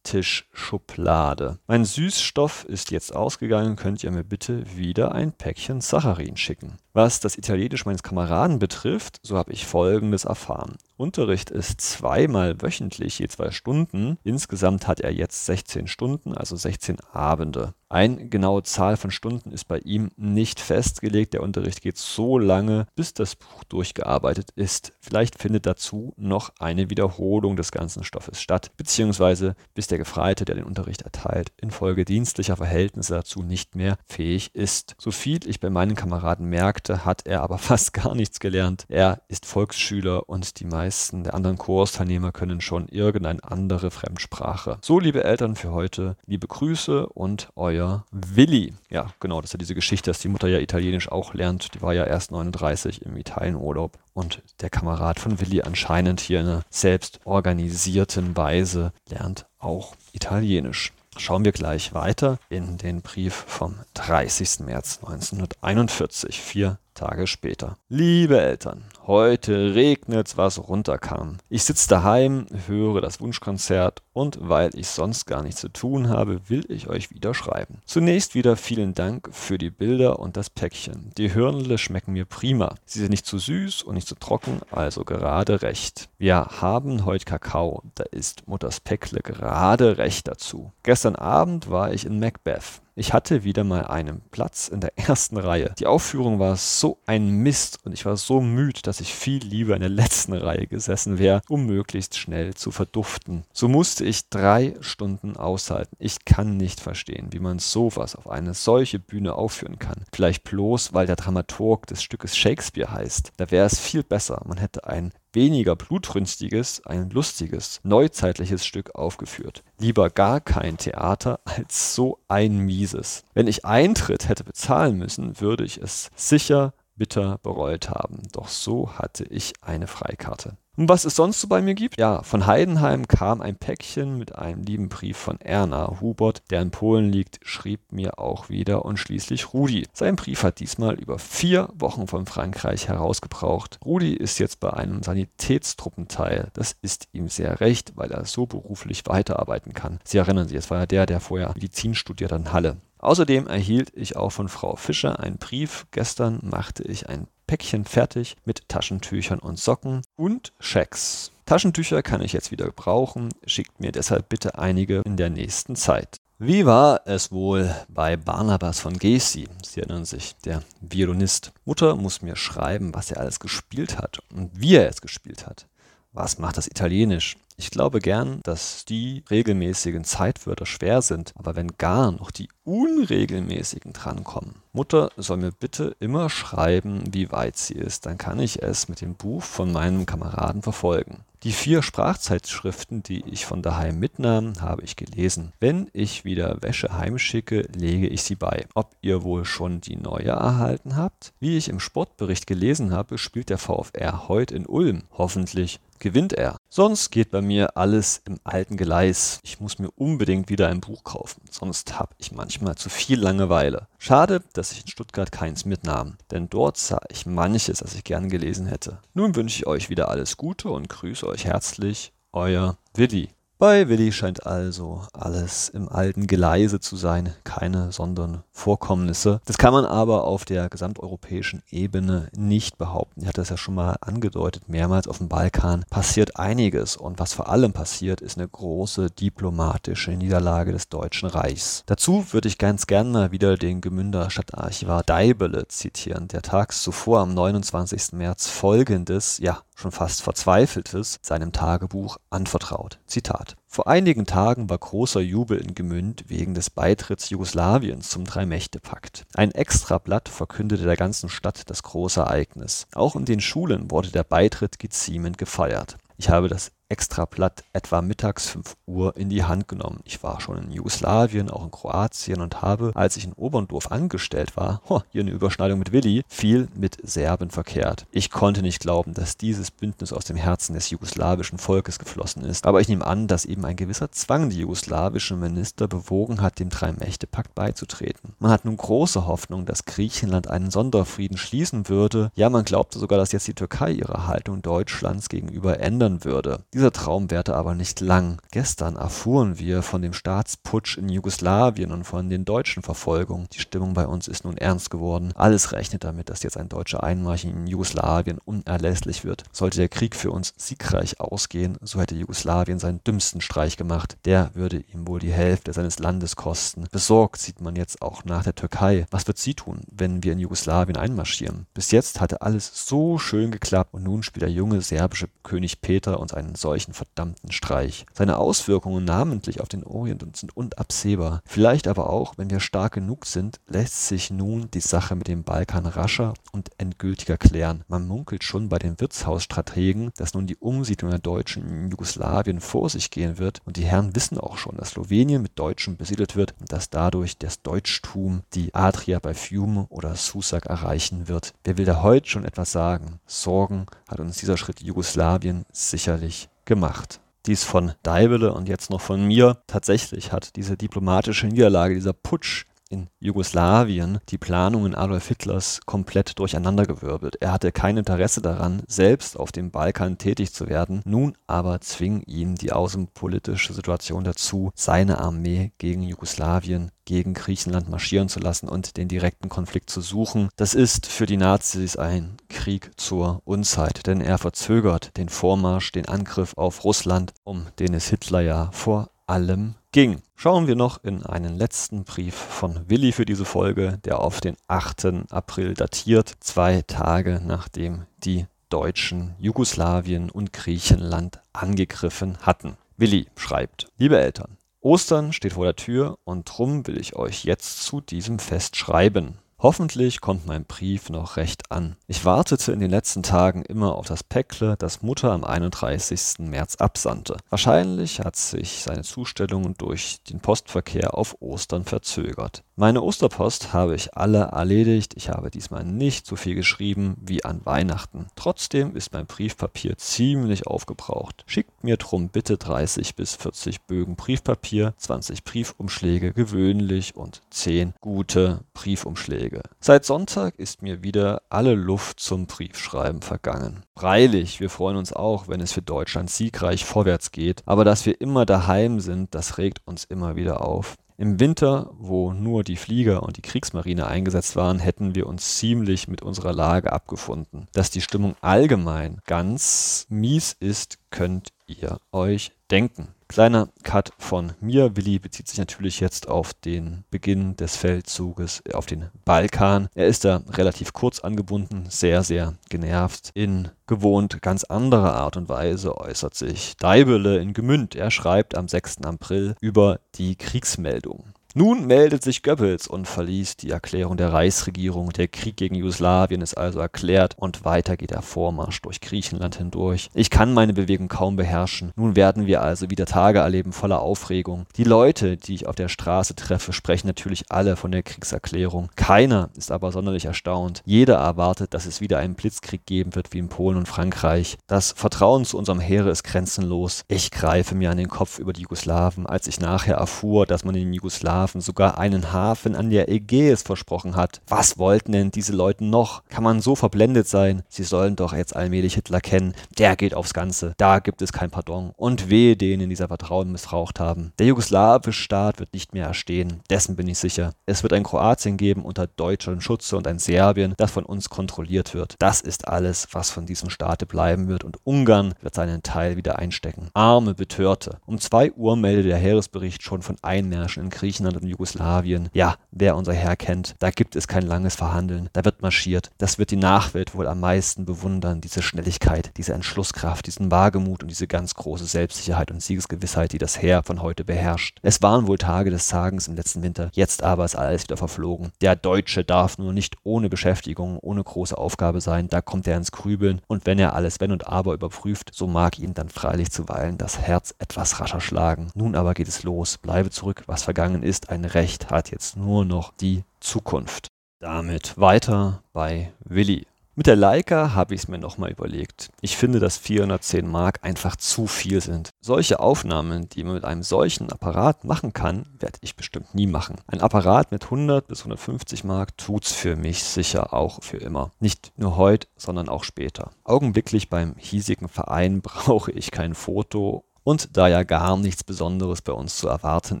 Nachttischschublade. 0.02 1.58
Mein 1.66 1.84
Süßstoff 1.84 2.64
ist 2.64 2.90
jetzt 2.90 3.14
ausgegangen, 3.14 3.76
könnt 3.76 4.02
ihr 4.02 4.10
mir 4.10 4.24
bitte 4.24 4.76
wieder 4.76 5.12
ein 5.12 5.32
Päckchen 5.32 5.80
Saccharin 5.80 6.36
schicken. 6.36 6.78
Was 6.92 7.20
das 7.20 7.38
Italienisch 7.38 7.86
meines 7.86 8.02
Kameraden 8.02 8.58
betrifft, 8.58 9.20
so 9.22 9.38
habe 9.38 9.52
ich 9.52 9.64
Folgendes 9.64 10.24
erfahren. 10.24 10.76
Unterricht 10.96 11.50
ist 11.50 11.80
zweimal 11.80 12.60
wöchentlich, 12.60 13.18
je 13.18 13.28
zwei 13.28 13.50
Stunden. 13.50 14.18
Insgesamt 14.24 14.86
hat 14.86 15.00
er 15.00 15.12
jetzt 15.12 15.46
16 15.46 15.86
Stunden, 15.86 16.34
also 16.34 16.56
16 16.56 16.98
Abende. 17.12 17.72
Eine 17.92 18.26
genaue 18.26 18.62
Zahl 18.62 18.96
von 18.96 19.10
Stunden 19.10 19.50
ist 19.50 19.68
bei 19.68 19.76
ihm 19.80 20.12
nicht 20.16 20.60
festgelegt. 20.60 21.34
Der 21.34 21.42
Unterricht 21.42 21.82
geht 21.82 21.98
so 21.98 22.38
lange, 22.38 22.86
bis 22.96 23.12
das 23.12 23.36
Buch 23.36 23.64
durchgearbeitet 23.64 24.48
ist. 24.54 24.94
Vielleicht 24.98 25.38
findet 25.38 25.66
dazu 25.66 26.14
noch 26.16 26.54
eine 26.58 26.88
Wiederholung 26.88 27.54
des 27.54 27.70
ganzen 27.70 28.02
Stoffes 28.02 28.40
statt, 28.40 28.70
beziehungsweise 28.78 29.56
bis 29.74 29.88
der 29.88 29.98
Gefreite, 29.98 30.46
der 30.46 30.54
den 30.54 30.64
Unterricht 30.64 31.02
erteilt, 31.02 31.52
infolge 31.60 32.06
dienstlicher 32.06 32.56
Verhältnisse 32.56 33.12
dazu 33.12 33.42
nicht 33.42 33.76
mehr 33.76 33.98
fähig 34.06 34.54
ist. 34.54 34.96
So 34.98 35.10
viel 35.10 35.46
ich 35.46 35.60
bei 35.60 35.68
meinen 35.68 35.94
Kameraden 35.94 36.48
merkte, 36.48 37.04
hat 37.04 37.26
er 37.26 37.42
aber 37.42 37.58
fast 37.58 37.92
gar 37.92 38.14
nichts 38.14 38.40
gelernt. 38.40 38.86
Er 38.88 39.20
ist 39.28 39.44
Volksschüler 39.44 40.30
und 40.30 40.60
die 40.60 40.64
meisten 40.64 41.24
der 41.24 41.34
anderen 41.34 41.58
Kursteilnehmer 41.58 42.32
können 42.32 42.62
schon 42.62 42.88
irgendeine 42.88 43.44
andere 43.44 43.90
Fremdsprache. 43.90 44.78
So, 44.80 44.98
liebe 44.98 45.24
Eltern, 45.24 45.56
für 45.56 45.72
heute 45.72 46.16
liebe 46.24 46.46
Grüße 46.46 47.06
und 47.06 47.50
euer 47.54 47.81
euer 47.82 48.04
Willi. 48.10 48.74
Ja, 48.90 49.12
genau, 49.20 49.40
das 49.40 49.48
ist 49.48 49.54
ja 49.54 49.58
diese 49.58 49.74
Geschichte, 49.74 50.10
dass 50.10 50.20
die 50.20 50.28
Mutter 50.28 50.48
ja 50.48 50.58
Italienisch 50.58 51.10
auch 51.10 51.34
lernt. 51.34 51.74
Die 51.74 51.82
war 51.82 51.92
ja 51.92 52.04
erst 52.04 52.30
39 52.30 53.02
im 53.02 53.16
Italienurlaub 53.16 53.98
und 54.14 54.42
der 54.60 54.70
Kamerad 54.70 55.18
von 55.18 55.40
Willi 55.40 55.62
anscheinend 55.62 56.20
hier 56.20 56.40
in 56.40 56.46
einer 56.46 56.62
selbst 56.70 57.20
organisierten 57.24 58.36
Weise 58.36 58.92
lernt 59.08 59.46
auch 59.58 59.94
Italienisch. 60.12 60.92
Schauen 61.18 61.44
wir 61.44 61.52
gleich 61.52 61.92
weiter 61.92 62.38
in 62.48 62.78
den 62.78 63.02
Brief 63.02 63.34
vom 63.34 63.74
30. 63.94 64.60
März 64.60 64.98
1941, 65.02 66.40
vier 66.40 66.78
Tage 66.94 67.26
später. 67.26 67.76
Liebe 67.88 68.40
Eltern, 68.40 68.84
heute 69.06 69.74
regnet's, 69.74 70.36
was 70.36 70.58
runterkam. 70.58 71.38
Ich 71.48 71.64
sitze 71.64 71.88
daheim, 71.88 72.46
höre 72.66 73.00
das 73.00 73.20
Wunschkonzert 73.20 74.02
und 74.12 74.38
weil 74.40 74.70
ich 74.74 74.88
sonst 74.88 75.26
gar 75.26 75.42
nichts 75.42 75.60
zu 75.60 75.68
tun 75.68 76.08
habe, 76.08 76.48
will 76.48 76.64
ich 76.68 76.88
euch 76.88 77.10
wieder 77.10 77.34
schreiben. 77.34 77.80
Zunächst 77.86 78.34
wieder 78.34 78.56
vielen 78.56 78.94
Dank 78.94 79.28
für 79.32 79.58
die 79.58 79.70
Bilder 79.70 80.18
und 80.18 80.36
das 80.36 80.50
Päckchen. 80.50 81.12
Die 81.16 81.34
Hörnle 81.34 81.78
schmecken 81.78 82.12
mir 82.12 82.24
prima. 82.24 82.74
Sie 82.84 83.00
sind 83.00 83.10
nicht 83.10 83.26
zu 83.26 83.38
süß 83.38 83.82
und 83.82 83.94
nicht 83.94 84.08
zu 84.08 84.14
trocken, 84.14 84.60
also 84.70 85.04
gerade 85.04 85.62
recht. 85.62 86.08
Wir 86.18 86.36
haben 86.60 87.04
heute 87.04 87.24
Kakao, 87.24 87.82
da 87.94 88.04
ist 88.04 88.46
Mutters 88.46 88.80
Päckle 88.80 89.20
gerade 89.20 89.98
recht 89.98 90.28
dazu. 90.28 90.72
Gestern 90.82 91.16
Abend 91.16 91.70
war 91.70 91.92
ich 91.92 92.04
in 92.04 92.20
Macbeth. 92.20 92.82
Ich 92.94 93.14
hatte 93.14 93.42
wieder 93.42 93.64
mal 93.64 93.86
einen 93.86 94.20
Platz 94.30 94.68
in 94.68 94.80
der 94.80 94.98
ersten 94.98 95.38
Reihe. 95.38 95.74
Die 95.78 95.86
Aufführung 95.86 96.38
war 96.38 96.56
so 96.56 96.98
ein 97.06 97.30
Mist 97.30 97.78
und 97.84 97.92
ich 97.92 98.04
war 98.04 98.18
so 98.18 98.42
müde, 98.42 98.82
dass 98.82 99.00
ich 99.00 99.14
viel 99.14 99.42
lieber 99.42 99.74
in 99.74 99.80
der 99.80 99.88
letzten 99.88 100.34
Reihe 100.34 100.66
gesessen 100.66 101.18
wäre, 101.18 101.40
um 101.48 101.64
möglichst 101.64 102.18
schnell 102.18 102.52
zu 102.52 102.70
verduften. 102.70 103.44
So 103.52 103.66
musste 103.68 104.04
ich 104.04 104.28
drei 104.28 104.74
Stunden 104.80 105.38
aushalten. 105.38 105.96
Ich 105.98 106.26
kann 106.26 106.58
nicht 106.58 106.80
verstehen, 106.80 107.28
wie 107.30 107.38
man 107.38 107.60
sowas 107.60 108.14
auf 108.14 108.28
eine 108.28 108.52
solche 108.52 108.98
Bühne 108.98 109.36
aufführen 109.36 109.78
kann. 109.78 110.04
Vielleicht 110.12 110.44
bloß, 110.44 110.92
weil 110.92 111.06
der 111.06 111.16
Dramaturg 111.16 111.86
des 111.86 112.02
Stückes 112.02 112.36
Shakespeare 112.36 112.92
heißt. 112.92 113.32
Da 113.38 113.50
wäre 113.50 113.64
es 113.64 113.80
viel 113.80 114.02
besser. 114.02 114.42
Man 114.44 114.58
hätte 114.58 114.86
ein 114.86 115.12
weniger 115.32 115.76
blutrünstiges, 115.76 116.84
ein 116.84 117.10
lustiges, 117.10 117.80
neuzeitliches 117.82 118.66
Stück 118.66 118.94
aufgeführt. 118.94 119.62
Lieber 119.78 120.10
gar 120.10 120.40
kein 120.40 120.76
Theater 120.76 121.40
als 121.44 121.94
so 121.94 122.18
ein 122.28 122.58
mieses. 122.58 123.24
Wenn 123.34 123.46
ich 123.46 123.64
Eintritt 123.64 124.28
hätte 124.28 124.44
bezahlen 124.44 124.96
müssen, 124.96 125.40
würde 125.40 125.64
ich 125.64 125.78
es 125.78 126.10
sicher 126.14 126.74
bitter 126.96 127.38
bereut 127.42 127.90
haben. 127.90 128.22
Doch 128.32 128.48
so 128.48 128.98
hatte 128.98 129.24
ich 129.24 129.52
eine 129.62 129.86
Freikarte. 129.86 130.56
Und 130.74 130.88
was 130.88 131.04
es 131.04 131.16
sonst 131.16 131.38
so 131.38 131.48
bei 131.48 131.60
mir 131.60 131.74
gibt? 131.74 131.98
Ja, 131.98 132.22
von 132.22 132.46
Heidenheim 132.46 133.06
kam 133.06 133.42
ein 133.42 133.56
Päckchen 133.56 134.16
mit 134.16 134.34
einem 134.34 134.62
lieben 134.62 134.88
Brief 134.88 135.18
von 135.18 135.38
Erna 135.38 136.00
Hubert, 136.00 136.42
der 136.50 136.62
in 136.62 136.70
Polen 136.70 137.12
liegt, 137.12 137.40
schrieb 137.42 137.92
mir 137.92 138.18
auch 138.18 138.48
wieder 138.48 138.86
und 138.86 138.96
schließlich 138.96 139.52
Rudi. 139.52 139.86
Sein 139.92 140.16
Brief 140.16 140.42
hat 140.42 140.60
diesmal 140.60 140.94
über 140.94 141.18
vier 141.18 141.68
Wochen 141.74 142.06
von 142.06 142.24
Frankreich 142.24 142.88
herausgebraucht. 142.88 143.80
Rudi 143.84 144.14
ist 144.14 144.38
jetzt 144.38 144.60
bei 144.60 144.72
einem 144.72 145.02
Sanitätstruppenteil. 145.02 146.48
Das 146.54 146.74
ist 146.80 147.06
ihm 147.12 147.28
sehr 147.28 147.60
recht, 147.60 147.92
weil 147.96 148.10
er 148.10 148.24
so 148.24 148.46
beruflich 148.46 149.02
weiterarbeiten 149.04 149.74
kann. 149.74 149.98
Sie 150.04 150.16
erinnern 150.16 150.48
sich, 150.48 150.56
es 150.56 150.70
war 150.70 150.78
ja 150.78 150.86
der, 150.86 151.04
der 151.04 151.20
vorher 151.20 151.52
Medizin 151.54 151.94
studiert 151.94 152.32
in 152.32 152.50
Halle. 152.50 152.78
Außerdem 153.02 153.48
erhielt 153.48 153.92
ich 153.94 154.16
auch 154.16 154.30
von 154.30 154.48
Frau 154.48 154.76
Fischer 154.76 155.18
einen 155.18 155.36
Brief. 155.36 155.86
Gestern 155.90 156.38
machte 156.42 156.84
ich 156.84 157.08
ein 157.08 157.26
Päckchen 157.48 157.84
fertig 157.84 158.36
mit 158.44 158.68
Taschentüchern 158.68 159.40
und 159.40 159.58
Socken 159.58 160.02
und 160.16 160.52
Schecks. 160.60 161.32
Taschentücher 161.44 162.02
kann 162.02 162.22
ich 162.22 162.32
jetzt 162.32 162.52
wieder 162.52 162.66
gebrauchen, 162.66 163.30
schickt 163.44 163.80
mir 163.80 163.90
deshalb 163.90 164.28
bitte 164.28 164.56
einige 164.56 165.02
in 165.04 165.16
der 165.16 165.30
nächsten 165.30 165.74
Zeit. 165.74 166.18
Wie 166.38 166.64
war 166.64 167.02
es 167.04 167.30
wohl 167.30 167.74
bei 167.88 168.16
Barnabas 168.16 168.80
von 168.80 168.98
Gesi? 168.98 169.48
Sie 169.64 169.80
erinnern 169.80 170.04
sich, 170.04 170.36
der 170.44 170.62
Violinist. 170.80 171.52
Mutter 171.64 171.96
muss 171.96 172.22
mir 172.22 172.36
schreiben, 172.36 172.94
was 172.94 173.10
er 173.10 173.20
alles 173.20 173.38
gespielt 173.38 173.98
hat 173.98 174.20
und 174.34 174.50
wie 174.54 174.76
er 174.76 174.88
es 174.88 175.00
gespielt 175.00 175.46
hat. 175.46 175.66
Was 176.14 176.38
macht 176.38 176.58
das 176.58 176.66
Italienisch? 176.66 177.38
Ich 177.56 177.70
glaube 177.70 178.00
gern, 178.00 178.40
dass 178.42 178.84
die 178.84 179.24
regelmäßigen 179.30 180.04
Zeitwörter 180.04 180.66
schwer 180.66 181.00
sind, 181.00 181.32
aber 181.36 181.56
wenn 181.56 181.78
gar 181.78 182.12
noch 182.12 182.30
die 182.30 182.48
unregelmäßigen 182.64 183.94
drankommen. 183.94 184.56
Mutter 184.72 185.10
soll 185.16 185.38
mir 185.38 185.52
bitte 185.52 185.96
immer 186.00 186.28
schreiben, 186.28 187.02
wie 187.12 187.32
weit 187.32 187.56
sie 187.56 187.74
ist, 187.74 188.04
dann 188.04 188.18
kann 188.18 188.40
ich 188.40 188.62
es 188.62 188.88
mit 188.88 189.00
dem 189.00 189.14
Buch 189.14 189.42
von 189.42 189.72
meinem 189.72 190.04
Kameraden 190.04 190.60
verfolgen. 190.60 191.24
Die 191.44 191.52
vier 191.52 191.82
Sprachzeitschriften, 191.82 193.02
die 193.02 193.24
ich 193.26 193.46
von 193.46 193.62
daheim 193.62 193.98
mitnahm, 193.98 194.52
habe 194.60 194.82
ich 194.82 194.94
gelesen. 194.94 195.52
Wenn 195.58 195.90
ich 195.92 196.24
wieder 196.24 196.62
Wäsche 196.62 196.96
heimschicke, 196.96 197.68
lege 197.74 198.06
ich 198.06 198.22
sie 198.22 198.36
bei. 198.36 198.66
Ob 198.74 198.94
ihr 199.02 199.24
wohl 199.24 199.44
schon 199.44 199.80
die 199.80 199.96
neue 199.96 200.28
erhalten 200.28 200.94
habt? 200.94 201.32
Wie 201.40 201.56
ich 201.56 201.68
im 201.68 201.80
Sportbericht 201.80 202.46
gelesen 202.46 202.92
habe, 202.92 203.18
spielt 203.18 203.50
der 203.50 203.58
VfR 203.58 204.28
heute 204.28 204.54
in 204.54 204.66
Ulm. 204.66 205.02
Hoffentlich 205.18 205.80
gewinnt 206.02 206.34
er. 206.34 206.56
Sonst 206.68 207.10
geht 207.10 207.30
bei 207.30 207.40
mir 207.40 207.76
alles 207.76 208.20
im 208.26 208.38
alten 208.44 208.76
Gleis. 208.76 209.38
Ich 209.42 209.60
muss 209.60 209.78
mir 209.78 209.90
unbedingt 209.92 210.50
wieder 210.50 210.68
ein 210.68 210.80
Buch 210.80 211.04
kaufen, 211.04 211.40
sonst 211.50 211.98
habe 211.98 212.14
ich 212.18 212.32
manchmal 212.32 212.74
zu 212.74 212.90
viel 212.90 213.18
Langeweile. 213.18 213.86
Schade, 213.98 214.42
dass 214.52 214.72
ich 214.72 214.82
in 214.82 214.88
Stuttgart 214.88 215.32
keins 215.32 215.64
mitnahm, 215.64 216.18
denn 216.30 216.50
dort 216.50 216.76
sah 216.76 217.00
ich 217.08 217.24
manches, 217.24 217.78
das 217.78 217.94
ich 217.94 218.04
gern 218.04 218.28
gelesen 218.28 218.66
hätte. 218.66 218.98
Nun 219.14 219.36
wünsche 219.36 219.56
ich 219.60 219.66
euch 219.66 219.88
wieder 219.88 220.08
alles 220.08 220.36
Gute 220.36 220.68
und 220.68 220.88
grüße 220.88 221.26
euch 221.26 221.44
herzlich, 221.44 222.12
euer 222.32 222.76
Willi. 222.94 223.30
Bei 223.62 223.88
Willi 223.88 224.10
scheint 224.10 224.44
also 224.44 225.02
alles 225.12 225.68
im 225.68 225.88
alten 225.88 226.26
Geleise 226.26 226.80
zu 226.80 226.96
sein, 226.96 227.32
keine 227.44 227.92
sondern 227.92 228.42
Vorkommnisse. 228.50 229.40
Das 229.44 229.56
kann 229.56 229.72
man 229.72 229.84
aber 229.84 230.24
auf 230.24 230.44
der 230.44 230.68
gesamteuropäischen 230.68 231.62
Ebene 231.70 232.28
nicht 232.36 232.76
behaupten. 232.76 233.20
Ich 233.20 233.28
hatte 233.28 233.40
das 233.40 233.50
ja 233.50 233.56
schon 233.56 233.76
mal 233.76 233.98
angedeutet, 234.00 234.68
mehrmals 234.68 235.06
auf 235.06 235.18
dem 235.18 235.28
Balkan 235.28 235.84
passiert 235.90 236.40
einiges 236.40 236.96
und 236.96 237.20
was 237.20 237.34
vor 237.34 237.50
allem 237.50 237.72
passiert, 237.72 238.20
ist 238.20 238.36
eine 238.36 238.48
große 238.48 239.10
diplomatische 239.10 240.10
Niederlage 240.10 240.72
des 240.72 240.88
Deutschen 240.88 241.28
Reichs. 241.28 241.84
Dazu 241.86 242.32
würde 242.32 242.48
ich 242.48 242.58
ganz 242.58 242.88
gerne 242.88 243.10
mal 243.10 243.30
wieder 243.30 243.56
den 243.56 243.80
Gemünder 243.80 244.28
Stadtarchivar 244.28 245.04
Deibele 245.04 245.68
zitieren, 245.68 246.26
der 246.26 246.42
tags 246.42 246.82
zuvor 246.82 247.20
am 247.20 247.32
29. 247.34 248.14
März 248.14 248.48
folgendes, 248.48 249.38
ja, 249.38 249.62
schon 249.82 249.92
fast 249.92 250.22
Verzweifeltes 250.22 251.18
seinem 251.22 251.52
Tagebuch 251.52 252.16
anvertraut. 252.30 253.00
Zitat. 253.06 253.56
Vor 253.66 253.88
einigen 253.88 254.26
Tagen 254.26 254.70
war 254.70 254.78
großer 254.78 255.20
Jubel 255.20 255.58
in 255.58 255.74
Gemünd 255.74 256.24
wegen 256.28 256.54
des 256.54 256.70
Beitritts 256.70 257.30
Jugoslawiens 257.30 258.08
zum 258.08 258.24
Drei-Mächte-Pakt. 258.24 259.24
Ein 259.34 259.50
Extrablatt 259.50 260.28
verkündete 260.28 260.84
der 260.84 260.96
ganzen 260.96 261.28
Stadt 261.28 261.68
das 261.68 261.82
große 261.82 262.20
Ereignis. 262.20 262.86
Auch 262.94 263.16
in 263.16 263.24
den 263.24 263.40
Schulen 263.40 263.90
wurde 263.90 264.10
der 264.10 264.24
Beitritt 264.24 264.78
geziemend 264.78 265.36
gefeiert. 265.36 265.96
Ich 266.16 266.28
habe 266.28 266.48
das 266.48 266.70
Extrablatt 266.92 267.64
etwa 267.72 268.02
mittags 268.02 268.50
5 268.50 268.76
Uhr 268.86 269.16
in 269.16 269.30
die 269.30 269.44
Hand 269.44 269.66
genommen. 269.66 270.00
Ich 270.04 270.22
war 270.22 270.42
schon 270.42 270.58
in 270.58 270.70
Jugoslawien, 270.70 271.48
auch 271.48 271.64
in 271.64 271.70
Kroatien 271.70 272.42
und 272.42 272.60
habe, 272.60 272.92
als 272.94 273.16
ich 273.16 273.24
in 273.24 273.32
Oberndorf 273.32 273.90
angestellt 273.90 274.58
war, 274.58 274.82
hier 275.10 275.22
eine 275.22 275.30
Überschneidung 275.30 275.78
mit 275.78 275.92
Willi, 275.92 276.22
viel 276.28 276.68
mit 276.74 276.98
Serben 277.02 277.50
verkehrt. 277.50 278.06
Ich 278.12 278.30
konnte 278.30 278.60
nicht 278.60 278.80
glauben, 278.80 279.14
dass 279.14 279.38
dieses 279.38 279.70
Bündnis 279.70 280.12
aus 280.12 280.26
dem 280.26 280.36
Herzen 280.36 280.74
des 280.74 280.90
jugoslawischen 280.90 281.56
Volkes 281.56 281.98
geflossen 281.98 282.44
ist, 282.44 282.66
aber 282.66 282.82
ich 282.82 282.88
nehme 282.88 283.06
an, 283.06 283.26
dass 283.26 283.46
eben 283.46 283.64
ein 283.64 283.76
gewisser 283.76 284.12
Zwang 284.12 284.50
die 284.50 284.58
jugoslawischen 284.58 285.40
Minister 285.40 285.88
bewogen 285.88 286.42
hat, 286.42 286.58
dem 286.58 286.68
Drei-Mächte-Pakt 286.68 287.54
beizutreten. 287.54 288.34
Man 288.38 288.50
hat 288.50 288.66
nun 288.66 288.76
große 288.76 289.26
Hoffnung, 289.26 289.64
dass 289.64 289.86
Griechenland 289.86 290.48
einen 290.48 290.70
Sonderfrieden 290.70 291.38
schließen 291.38 291.88
würde. 291.88 292.30
Ja, 292.34 292.50
man 292.50 292.66
glaubte 292.66 292.98
sogar, 292.98 293.16
dass 293.16 293.32
jetzt 293.32 293.48
die 293.48 293.54
Türkei 293.54 293.92
ihre 293.92 294.26
Haltung 294.26 294.60
Deutschlands 294.60 295.30
gegenüber 295.30 295.80
ändern 295.80 296.24
würde. 296.24 296.64
Diese 296.74 296.81
dieser 296.82 296.90
Traum 296.90 297.30
währte 297.30 297.54
aber 297.54 297.76
nicht 297.76 298.00
lang. 298.00 298.40
Gestern 298.50 298.96
erfuhren 298.96 299.60
wir 299.60 299.82
von 299.82 300.02
dem 300.02 300.12
Staatsputsch 300.12 300.98
in 300.98 301.08
Jugoslawien 301.08 301.92
und 301.92 302.02
von 302.02 302.28
den 302.28 302.44
deutschen 302.44 302.82
Verfolgungen. 302.82 303.46
Die 303.52 303.60
Stimmung 303.60 303.94
bei 303.94 304.04
uns 304.04 304.26
ist 304.26 304.44
nun 304.44 304.56
ernst 304.56 304.90
geworden. 304.90 305.30
Alles 305.36 305.70
rechnet 305.70 306.02
damit, 306.02 306.28
dass 306.28 306.42
jetzt 306.42 306.56
ein 306.56 306.68
deutscher 306.68 307.04
Einmarsch 307.04 307.44
in 307.44 307.68
Jugoslawien 307.68 308.38
unerlässlich 308.44 309.24
wird. 309.24 309.44
Sollte 309.52 309.76
der 309.76 309.88
Krieg 309.88 310.16
für 310.16 310.32
uns 310.32 310.54
siegreich 310.56 311.20
ausgehen, 311.20 311.78
so 311.82 312.00
hätte 312.00 312.16
Jugoslawien 312.16 312.80
seinen 312.80 313.04
dümmsten 313.04 313.40
Streich 313.40 313.76
gemacht. 313.76 314.16
Der 314.24 314.50
würde 314.54 314.82
ihm 314.92 315.06
wohl 315.06 315.20
die 315.20 315.32
Hälfte 315.32 315.72
seines 315.72 316.00
Landes 316.00 316.34
kosten. 316.34 316.88
Besorgt 316.90 317.40
sieht 317.40 317.60
man 317.60 317.76
jetzt 317.76 318.02
auch 318.02 318.24
nach 318.24 318.42
der 318.42 318.56
Türkei. 318.56 319.06
Was 319.12 319.28
wird 319.28 319.38
sie 319.38 319.54
tun, 319.54 319.82
wenn 319.88 320.24
wir 320.24 320.32
in 320.32 320.40
Jugoslawien 320.40 320.96
einmarschieren? 320.96 321.66
Bis 321.74 321.92
jetzt 321.92 322.20
hatte 322.20 322.42
alles 322.42 322.72
so 322.88 323.18
schön 323.18 323.52
geklappt 323.52 323.94
und 323.94 324.02
nun 324.02 324.24
spielt 324.24 324.42
der 324.42 324.50
junge 324.50 324.82
serbische 324.82 325.28
König 325.44 325.80
Peter 325.80 326.18
uns 326.18 326.34
einen 326.34 326.56
solchen 326.56 326.71
solchen 326.72 326.94
verdammten 326.94 327.52
Streich. 327.52 328.06
Seine 328.14 328.38
Auswirkungen 328.38 329.04
namentlich 329.04 329.60
auf 329.60 329.68
den 329.68 329.84
Orient 329.84 330.24
sind 330.34 330.56
unabsehbar. 330.56 331.42
Vielleicht 331.44 331.86
aber 331.86 332.08
auch, 332.08 332.38
wenn 332.38 332.48
wir 332.48 332.60
stark 332.60 332.94
genug 332.94 333.26
sind, 333.26 333.60
lässt 333.66 334.08
sich 334.08 334.30
nun 334.30 334.70
die 334.70 334.80
Sache 334.80 335.14
mit 335.14 335.28
dem 335.28 335.42
Balkan 335.42 335.84
rascher 335.84 336.32
und 336.50 336.70
endgültiger 336.78 337.36
klären. 337.36 337.84
Man 337.88 338.08
munkelt 338.08 338.42
schon 338.42 338.70
bei 338.70 338.78
den 338.78 338.98
Wirtshausstrategen, 338.98 340.12
dass 340.16 340.32
nun 340.32 340.46
die 340.46 340.56
Umsiedlung 340.56 341.10
der 341.10 341.20
Deutschen 341.20 341.68
in 341.68 341.90
Jugoslawien 341.90 342.62
vor 342.62 342.88
sich 342.88 343.10
gehen 343.10 343.38
wird 343.38 343.60
und 343.66 343.76
die 343.76 343.84
Herren 343.84 344.16
wissen 344.16 344.38
auch 344.38 344.56
schon, 344.56 344.78
dass 344.78 344.92
Slowenien 344.92 345.42
mit 345.42 345.58
Deutschen 345.58 345.98
besiedelt 345.98 346.36
wird 346.36 346.54
und 346.58 346.72
dass 346.72 346.88
dadurch 346.88 347.36
das 347.36 347.60
Deutschtum 347.60 348.44
die 348.54 348.74
Adria 348.74 349.18
bei 349.18 349.34
Fiume 349.34 349.86
oder 349.90 350.14
Susak 350.14 350.64
erreichen 350.64 351.28
wird. 351.28 351.52
Wer 351.64 351.76
will 351.76 351.84
da 351.84 352.02
heute 352.02 352.30
schon 352.30 352.46
etwas 352.46 352.72
sagen? 352.72 353.20
Sorgen 353.26 353.84
hat 354.08 354.20
uns 354.20 354.38
dieser 354.38 354.56
Schritt 354.56 354.80
Jugoslawien 354.80 355.66
sicherlich 355.70 356.48
gemacht. 356.64 357.20
Dies 357.46 357.64
von 357.64 357.92
Deibele 358.02 358.52
und 358.52 358.68
jetzt 358.68 358.90
noch 358.90 359.00
von 359.00 359.24
mir. 359.24 359.62
Tatsächlich 359.66 360.32
hat 360.32 360.56
diese 360.56 360.76
diplomatische 360.76 361.46
Niederlage, 361.46 361.94
dieser 361.94 362.12
Putsch 362.12 362.66
in 362.92 363.08
Jugoslawien 363.18 364.18
die 364.28 364.38
Planungen 364.38 364.94
Adolf 364.94 365.28
Hitlers 365.28 365.80
komplett 365.86 366.38
durcheinandergewirbelt. 366.38 367.36
Er 367.40 367.52
hatte 367.52 367.72
kein 367.72 367.96
Interesse 367.96 368.42
daran, 368.42 368.82
selbst 368.86 369.38
auf 369.38 369.50
dem 369.50 369.70
Balkan 369.70 370.18
tätig 370.18 370.52
zu 370.52 370.68
werden. 370.68 371.00
Nun 371.04 371.36
aber 371.46 371.80
zwing 371.80 372.22
ihn 372.22 372.54
die 372.54 372.72
außenpolitische 372.72 373.72
Situation 373.72 374.24
dazu, 374.24 374.70
seine 374.74 375.18
Armee 375.18 375.72
gegen 375.78 376.02
Jugoslawien 376.02 376.90
gegen 377.04 377.34
Griechenland 377.34 377.88
marschieren 377.88 378.28
zu 378.28 378.38
lassen 378.38 378.68
und 378.68 378.96
den 378.96 379.08
direkten 379.08 379.48
Konflikt 379.48 379.90
zu 379.90 380.00
suchen. 380.00 380.48
Das 380.56 380.74
ist 380.74 381.06
für 381.06 381.26
die 381.26 381.36
Nazis 381.36 381.96
ein 381.96 382.36
Krieg 382.48 382.90
zur 382.96 383.42
Unzeit, 383.44 384.06
denn 384.06 384.20
er 384.20 384.38
verzögert 384.38 385.16
den 385.16 385.28
Vormarsch, 385.28 385.92
den 385.92 386.06
Angriff 386.06 386.54
auf 386.56 386.84
Russland, 386.84 387.32
um 387.44 387.66
den 387.78 387.94
es 387.94 388.08
Hitler 388.08 388.40
ja 388.40 388.70
vor 388.72 389.11
allem 389.26 389.74
ging. 389.92 390.22
Schauen 390.34 390.66
wir 390.66 390.74
noch 390.74 391.02
in 391.04 391.24
einen 391.24 391.56
letzten 391.56 392.04
Brief 392.04 392.34
von 392.34 392.88
Willi 392.88 393.12
für 393.12 393.24
diese 393.24 393.44
Folge, 393.44 393.98
der 394.04 394.20
auf 394.20 394.40
den 394.40 394.56
8. 394.68 395.30
April 395.30 395.74
datiert, 395.74 396.32
zwei 396.40 396.82
Tage 396.82 397.40
nachdem 397.44 398.06
die 398.24 398.46
Deutschen 398.68 399.34
Jugoslawien 399.38 400.30
und 400.30 400.52
Griechenland 400.52 401.40
angegriffen 401.52 402.38
hatten. 402.42 402.76
Willi 402.96 403.26
schreibt, 403.36 403.88
liebe 403.98 404.18
Eltern, 404.18 404.56
Ostern 404.80 405.32
steht 405.32 405.52
vor 405.52 405.64
der 405.64 405.76
Tür 405.76 406.18
und 406.24 406.44
drum 406.44 406.86
will 406.86 407.00
ich 407.00 407.14
euch 407.14 407.44
jetzt 407.44 407.84
zu 407.84 408.00
diesem 408.00 408.38
Fest 408.40 408.76
schreiben. 408.76 409.38
Hoffentlich 409.62 410.20
kommt 410.20 410.44
mein 410.44 410.64
Brief 410.64 411.08
noch 411.08 411.36
recht 411.36 411.70
an. 411.70 411.94
Ich 412.08 412.24
wartete 412.24 412.72
in 412.72 412.80
den 412.80 412.90
letzten 412.90 413.22
Tagen 413.22 413.62
immer 413.62 413.94
auf 413.94 414.08
das 414.08 414.24
Päckle, 414.24 414.74
das 414.76 415.02
Mutter 415.02 415.30
am 415.30 415.44
31. 415.44 416.40
März 416.40 416.74
absandte. 416.74 417.36
Wahrscheinlich 417.48 418.18
hat 418.18 418.34
sich 418.34 418.82
seine 418.82 419.02
Zustellung 419.02 419.74
durch 419.78 420.20
den 420.28 420.40
Postverkehr 420.40 421.16
auf 421.16 421.36
Ostern 421.38 421.84
verzögert. 421.84 422.64
Meine 422.74 423.02
Osterpost 423.02 423.74
habe 423.74 423.94
ich 423.94 424.16
alle 424.16 424.44
erledigt. 424.44 425.12
Ich 425.18 425.28
habe 425.28 425.50
diesmal 425.50 425.84
nicht 425.84 426.26
so 426.26 426.36
viel 426.36 426.54
geschrieben 426.54 427.18
wie 427.20 427.44
an 427.44 427.60
Weihnachten. 427.66 428.28
Trotzdem 428.34 428.96
ist 428.96 429.12
mein 429.12 429.26
Briefpapier 429.26 429.98
ziemlich 429.98 430.66
aufgebraucht. 430.66 431.44
Schickt 431.46 431.84
mir 431.84 431.98
drum 431.98 432.30
bitte 432.30 432.56
30 432.56 433.14
bis 433.14 433.34
40 433.34 433.82
Bögen 433.82 434.16
Briefpapier, 434.16 434.94
20 434.96 435.44
Briefumschläge 435.44 436.32
gewöhnlich 436.32 437.14
und 437.14 437.42
10 437.50 437.92
gute 438.00 438.60
Briefumschläge. 438.72 439.60
Seit 439.78 440.06
Sonntag 440.06 440.58
ist 440.58 440.80
mir 440.80 441.02
wieder 441.02 441.42
alle 441.50 441.74
Luft 441.74 442.20
zum 442.20 442.46
Briefschreiben 442.46 443.20
vergangen. 443.20 443.82
Freilich, 443.98 444.60
wir 444.60 444.70
freuen 444.70 444.96
uns 444.96 445.12
auch, 445.12 445.46
wenn 445.46 445.60
es 445.60 445.72
für 445.72 445.82
Deutschland 445.82 446.30
siegreich 446.30 446.86
vorwärts 446.86 447.32
geht, 447.32 447.62
aber 447.66 447.84
dass 447.84 448.06
wir 448.06 448.18
immer 448.22 448.46
daheim 448.46 448.98
sind, 449.00 449.34
das 449.34 449.58
regt 449.58 449.82
uns 449.84 450.04
immer 450.04 450.36
wieder 450.36 450.64
auf. 450.64 450.96
Im 451.22 451.38
Winter, 451.38 451.88
wo 452.00 452.32
nur 452.32 452.64
die 452.64 452.74
Flieger 452.74 453.22
und 453.22 453.36
die 453.36 453.42
Kriegsmarine 453.42 454.08
eingesetzt 454.08 454.56
waren, 454.56 454.80
hätten 454.80 455.14
wir 455.14 455.28
uns 455.28 455.56
ziemlich 455.56 456.08
mit 456.08 456.20
unserer 456.20 456.52
Lage 456.52 456.92
abgefunden. 456.92 457.68
Dass 457.72 457.90
die 457.90 458.00
Stimmung 458.00 458.34
allgemein 458.40 459.20
ganz 459.24 460.04
mies 460.08 460.56
ist, 460.58 460.98
könnt 461.10 461.50
ihr 461.68 462.00
euch 462.10 462.50
denken. 462.72 463.14
Kleiner 463.32 463.70
Cut 463.82 464.12
von 464.18 464.52
mir. 464.60 464.94
Willi 464.94 465.18
bezieht 465.18 465.48
sich 465.48 465.56
natürlich 465.58 466.00
jetzt 466.00 466.28
auf 466.28 466.52
den 466.52 467.04
Beginn 467.10 467.56
des 467.56 467.78
Feldzuges 467.78 468.62
auf 468.74 468.84
den 468.84 469.08
Balkan. 469.24 469.88
Er 469.94 470.06
ist 470.06 470.26
da 470.26 470.42
relativ 470.50 470.92
kurz 470.92 471.20
angebunden, 471.20 471.86
sehr, 471.88 472.24
sehr 472.24 472.52
genervt. 472.68 473.30
In 473.32 473.70
gewohnt 473.86 474.42
ganz 474.42 474.64
anderer 474.64 475.14
Art 475.14 475.38
und 475.38 475.48
Weise 475.48 475.96
äußert 475.96 476.34
sich 476.34 476.76
Deibele 476.76 477.38
in 477.38 477.54
Gemünd. 477.54 477.94
Er 477.94 478.10
schreibt 478.10 478.54
am 478.54 478.68
6. 478.68 478.98
April 479.04 479.54
über 479.62 480.00
die 480.16 480.36
Kriegsmeldung. 480.36 481.32
Nun 481.54 481.86
meldet 481.86 482.22
sich 482.22 482.42
Goebbels 482.42 482.86
und 482.86 483.06
verließ 483.06 483.58
die 483.58 483.68
Erklärung 483.68 484.16
der 484.16 484.32
Reichsregierung. 484.32 485.10
Der 485.10 485.28
Krieg 485.28 485.58
gegen 485.58 485.74
Jugoslawien 485.74 486.40
ist 486.40 486.56
also 486.56 486.78
erklärt 486.80 487.34
und 487.36 487.66
weiter 487.66 487.98
geht 487.98 488.10
der 488.10 488.22
Vormarsch 488.22 488.80
durch 488.80 489.02
Griechenland 489.02 489.56
hindurch. 489.56 490.08
Ich 490.14 490.30
kann 490.30 490.54
meine 490.54 490.72
Bewegung 490.72 491.08
kaum 491.08 491.36
beherrschen. 491.36 491.92
Nun 491.94 492.16
werden 492.16 492.46
wir 492.46 492.62
also 492.62 492.88
wieder 492.88 493.04
Tage 493.04 493.40
erleben 493.40 493.74
voller 493.74 494.00
Aufregung. 494.00 494.64
Die 494.76 494.84
Leute, 494.84 495.36
die 495.36 495.56
ich 495.56 495.66
auf 495.66 495.74
der 495.74 495.88
Straße 495.88 496.34
treffe, 496.36 496.72
sprechen 496.72 497.06
natürlich 497.06 497.44
alle 497.50 497.76
von 497.76 497.92
der 497.92 498.02
Kriegserklärung. 498.02 498.88
Keiner 498.96 499.50
ist 499.54 499.72
aber 499.72 499.92
sonderlich 499.92 500.24
erstaunt. 500.24 500.80
Jeder 500.86 501.16
erwartet, 501.16 501.74
dass 501.74 501.84
es 501.84 502.00
wieder 502.00 502.16
einen 502.16 502.34
Blitzkrieg 502.34 502.86
geben 502.86 503.14
wird 503.14 503.34
wie 503.34 503.38
in 503.38 503.50
Polen 503.50 503.76
und 503.76 503.88
Frankreich. 503.88 504.56
Das 504.68 504.92
Vertrauen 504.92 505.44
zu 505.44 505.58
unserem 505.58 505.80
Heere 505.80 506.08
ist 506.08 506.22
grenzenlos. 506.22 507.04
Ich 507.08 507.30
greife 507.30 507.74
mir 507.74 507.90
an 507.90 507.98
den 507.98 508.08
Kopf 508.08 508.38
über 508.38 508.54
die 508.54 508.62
Jugoslawen, 508.62 509.26
als 509.26 509.48
ich 509.48 509.60
nachher 509.60 509.96
erfuhr, 509.96 510.46
dass 510.46 510.64
man 510.64 510.74
in 510.74 510.94
Jugoslawien 510.94 511.41
Hafen, 511.42 511.60
sogar 511.60 511.98
einen 511.98 512.32
Hafen 512.32 512.76
an 512.76 512.90
der 512.90 513.08
Ägäis 513.08 513.62
versprochen 513.62 514.14
hat. 514.14 514.40
Was 514.46 514.78
wollten 514.78 515.12
denn 515.12 515.30
diese 515.30 515.52
Leute 515.52 515.84
noch? 515.84 516.22
Kann 516.28 516.44
man 516.44 516.60
so 516.60 516.76
verblendet 516.76 517.26
sein? 517.26 517.62
Sie 517.68 517.82
sollen 517.82 518.16
doch 518.16 518.32
jetzt 518.32 518.54
allmählich 518.54 518.94
Hitler 518.94 519.20
kennen. 519.20 519.54
Der 519.78 519.96
geht 519.96 520.14
aufs 520.14 520.34
Ganze. 520.34 520.74
Da 520.76 521.00
gibt 521.00 521.20
es 521.20 521.32
kein 521.32 521.50
Pardon. 521.50 521.92
Und 521.96 522.30
wehe 522.30 522.56
denen, 522.56 522.90
dieser 522.90 523.08
Vertrauen 523.08 523.50
missbraucht 523.50 523.98
haben. 523.98 524.32
Der 524.38 524.46
jugoslawische 524.46 525.12
Staat 525.12 525.58
wird 525.58 525.72
nicht 525.74 525.92
mehr 525.92 526.06
erstehen. 526.06 526.60
Dessen 526.70 526.94
bin 526.94 527.08
ich 527.08 527.18
sicher. 527.18 527.52
Es 527.66 527.82
wird 527.82 527.92
ein 527.92 528.04
Kroatien 528.04 528.56
geben 528.56 528.84
unter 528.84 529.06
deutschem 529.06 529.60
Schutze 529.60 529.96
und 529.96 530.06
ein 530.06 530.18
Serbien, 530.20 530.74
das 530.76 530.92
von 530.92 531.04
uns 531.04 531.28
kontrolliert 531.28 531.94
wird. 531.94 532.14
Das 532.20 532.40
ist 532.40 532.68
alles, 532.68 533.08
was 533.12 533.30
von 533.30 533.46
diesem 533.46 533.70
Staate 533.70 534.06
bleiben 534.06 534.48
wird. 534.48 534.62
Und 534.62 534.78
Ungarn 534.84 535.34
wird 535.40 535.54
seinen 535.54 535.82
Teil 535.82 536.16
wieder 536.16 536.38
einstecken. 536.38 536.88
Arme 536.94 537.34
Betörte. 537.34 537.98
Um 538.06 538.18
zwei 538.18 538.52
Uhr 538.52 538.76
meldet 538.76 539.06
der 539.06 539.18
Heeresbericht 539.18 539.82
schon 539.82 540.02
von 540.02 540.16
Einmärschen 540.22 540.84
in 540.84 540.90
Griechenland 540.90 541.31
Und 541.36 541.46
Jugoslawien. 541.46 542.28
Ja, 542.32 542.56
wer 542.70 542.96
unser 542.96 543.12
Herr 543.12 543.36
kennt, 543.36 543.74
da 543.78 543.90
gibt 543.90 544.16
es 544.16 544.28
kein 544.28 544.46
langes 544.46 544.74
Verhandeln, 544.74 545.28
da 545.32 545.44
wird 545.44 545.62
marschiert. 545.62 546.10
Das 546.18 546.38
wird 546.38 546.50
die 546.50 546.56
Nachwelt 546.56 547.14
wohl 547.14 547.26
am 547.26 547.40
meisten 547.40 547.84
bewundern, 547.84 548.40
diese 548.40 548.62
Schnelligkeit, 548.62 549.32
diese 549.36 549.54
Entschlusskraft, 549.54 550.26
diesen 550.26 550.50
Wagemut 550.50 551.02
und 551.02 551.08
diese 551.08 551.26
ganz 551.26 551.54
große 551.54 551.86
Selbstsicherheit 551.86 552.50
und 552.50 552.62
Siegesgewissheit, 552.62 553.32
die 553.32 553.38
das 553.38 553.60
Heer 553.60 553.82
von 553.82 554.02
heute 554.02 554.24
beherrscht. 554.24 554.78
Es 554.82 555.02
waren 555.02 555.26
wohl 555.26 555.38
Tage 555.38 555.70
des 555.70 555.86
Zagens 555.86 556.28
im 556.28 556.36
letzten 556.36 556.62
Winter, 556.62 556.90
jetzt 556.92 557.22
aber 557.22 557.44
ist 557.44 557.56
alles 557.56 557.84
wieder 557.84 557.96
verflogen. 557.96 558.52
Der 558.60 558.76
Deutsche 558.76 559.24
darf 559.24 559.58
nur 559.58 559.72
nicht 559.72 559.96
ohne 560.04 560.28
Beschäftigung, 560.28 560.98
ohne 560.98 561.22
große 561.22 561.56
Aufgabe 561.56 562.00
sein, 562.00 562.28
da 562.28 562.40
kommt 562.40 562.66
er 562.66 562.76
ins 562.76 562.92
Grübeln 562.92 563.40
und 563.46 563.66
wenn 563.66 563.78
er 563.78 563.94
alles 563.94 564.20
Wenn 564.20 564.32
und 564.32 564.46
Aber 564.46 564.74
überprüft, 564.74 565.30
so 565.32 565.46
mag 565.46 565.78
ihn 565.78 565.94
dann 565.94 566.08
freilich 566.08 566.50
zuweilen 566.50 566.98
das 566.98 567.18
Herz 567.18 567.54
etwas 567.58 568.00
rascher 568.00 568.20
schlagen. 568.20 568.70
Nun 568.74 568.94
aber 568.94 569.14
geht 569.14 569.28
es 569.28 569.42
los, 569.42 569.78
bleibe 569.78 570.10
zurück, 570.10 570.42
was 570.46 570.62
vergangen 570.62 571.02
ist, 571.02 571.21
ist 571.22 571.30
ein 571.30 571.44
Recht, 571.44 571.90
hat 571.90 572.10
jetzt 572.10 572.36
nur 572.36 572.64
noch 572.64 572.92
die 573.00 573.24
Zukunft. 573.40 574.08
Damit 574.40 574.98
weiter 574.98 575.62
bei 575.72 576.12
Willi. 576.24 576.66
Mit 576.94 577.06
der 577.06 577.16
Leica 577.16 577.74
habe 577.74 577.94
ich 577.94 578.02
es 578.02 578.08
mir 578.08 578.18
nochmal 578.18 578.50
überlegt. 578.50 579.08
Ich 579.22 579.36
finde, 579.38 579.60
dass 579.60 579.78
410 579.78 580.46
Mark 580.46 580.80
einfach 580.82 581.16
zu 581.16 581.46
viel 581.46 581.80
sind. 581.80 582.10
Solche 582.20 582.60
Aufnahmen, 582.60 583.30
die 583.30 583.44
man 583.44 583.54
mit 583.54 583.64
einem 583.64 583.82
solchen 583.82 584.30
Apparat 584.30 584.84
machen 584.84 585.14
kann, 585.14 585.46
werde 585.58 585.78
ich 585.80 585.96
bestimmt 585.96 586.34
nie 586.34 586.46
machen. 586.46 586.76
Ein 586.86 587.00
Apparat 587.00 587.50
mit 587.50 587.64
100 587.64 588.06
bis 588.06 588.20
150 588.20 588.84
Mark 588.84 589.16
tut's 589.16 589.52
für 589.52 589.74
mich 589.74 590.04
sicher 590.04 590.52
auch 590.52 590.82
für 590.82 590.98
immer. 590.98 591.30
Nicht 591.40 591.72
nur 591.76 591.96
heute, 591.96 592.26
sondern 592.36 592.68
auch 592.68 592.84
später. 592.84 593.30
Augenblicklich 593.44 594.10
beim 594.10 594.34
hiesigen 594.36 594.88
Verein 594.88 595.40
brauche 595.42 595.92
ich 595.92 596.10
kein 596.10 596.34
Foto 596.34 597.04
und 597.24 597.56
da 597.56 597.68
ja 597.68 597.82
gar 597.82 598.16
nichts 598.16 598.44
Besonderes 598.44 599.02
bei 599.02 599.12
uns 599.12 599.36
zu 599.36 599.48
erwarten 599.48 600.00